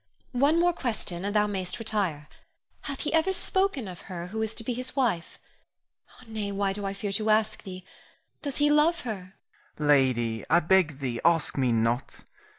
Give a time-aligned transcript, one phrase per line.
[0.33, 2.27] One more question and thou mayst retire.
[2.85, 5.37] Hath he ever spoken of her who is to be his wife?
[6.25, 7.85] Nay, why do I fear to ask thee?
[8.41, 9.35] Does he love her?
[9.77, 9.87] Rienzi.
[9.87, 12.23] Lady, I beg thee ask me not.